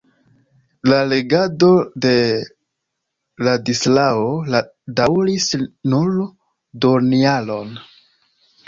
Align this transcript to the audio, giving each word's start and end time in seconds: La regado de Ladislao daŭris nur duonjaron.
La 0.91 1.01
regado 1.09 1.67
de 2.05 2.13
Ladislao 3.49 4.25
daŭris 5.03 5.49
nur 5.95 6.19
duonjaron. 6.81 7.75